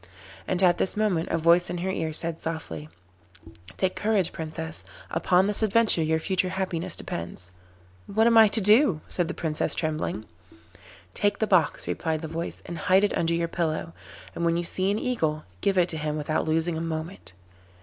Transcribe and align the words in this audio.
And 0.47 0.63
at 0.63 0.79
this 0.79 0.97
moment 0.97 1.29
a 1.29 1.37
voice 1.37 1.69
in 1.69 1.77
her 1.77 1.91
ear 1.91 2.11
said 2.11 2.39
softly: 2.39 2.89
'Take 3.77 3.95
courage, 3.95 4.31
Princess; 4.33 4.83
upon 5.11 5.45
this 5.45 5.61
adventure 5.61 6.01
your 6.01 6.17
future 6.17 6.49
happiness 6.49 6.95
depends.' 6.95 7.51
'What 8.07 8.25
am 8.25 8.35
I 8.35 8.47
to 8.47 8.61
do?' 8.61 9.01
said 9.07 9.27
the 9.27 9.35
Princess 9.35 9.75
trembling. 9.75 10.25
'Take 11.13 11.37
the 11.37 11.45
box,' 11.45 11.87
replied 11.87 12.21
the 12.21 12.27
voice, 12.27 12.63
'and 12.65 12.79
hide 12.79 13.03
it 13.03 13.15
under 13.15 13.35
your 13.35 13.47
pillow, 13.47 13.93
and 14.33 14.43
when 14.43 14.57
you 14.57 14.63
see 14.63 14.89
an 14.89 14.97
Eagle, 14.97 15.43
give 15.61 15.77
it 15.77 15.89
to 15.89 15.97
him 15.97 16.17
without 16.17 16.47
losing 16.47 16.77
a 16.77 16.81
moment. 16.81 17.33